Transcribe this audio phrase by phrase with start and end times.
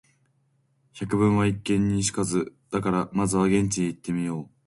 [0.95, 4.51] 「百聞は一見に如かず」だから、まずは現地へ行ってみよう。